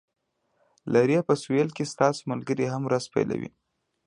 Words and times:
لرې 0.93 1.19
په 1.27 1.33
سویل 1.41 1.69
کې 1.75 1.91
ستاسو 1.93 2.21
ملګري 2.31 2.65
هم 2.69 2.81
ورځ 2.85 3.03
پیلوي 3.13 3.49